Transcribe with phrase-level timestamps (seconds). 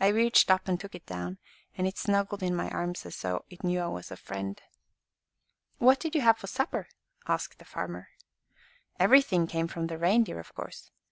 [0.00, 1.38] I reached up and took it down,
[1.78, 4.60] and it snuggled in my arms as though it knew I was a friend."
[5.78, 6.88] "What did you have for supper?"
[7.28, 8.08] asked the farmer.
[8.98, 10.90] "Everything came from the reindeer, of course.